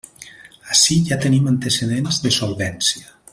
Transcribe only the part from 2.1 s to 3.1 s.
de solvència.